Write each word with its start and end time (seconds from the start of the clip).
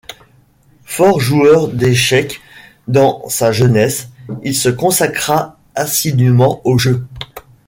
Fort 0.83 1.19
joueur 1.19 1.67
d'échecs 1.67 2.41
dans 2.87 3.29
sa 3.29 3.51
jeunesse, 3.51 4.09
il 4.41 4.55
se 4.55 4.69
consacra 4.69 5.59
assidûment 5.75 6.59
au 6.63 6.79
jeu. 6.79 7.05